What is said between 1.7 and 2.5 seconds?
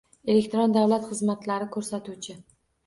ko‘rsatuvchi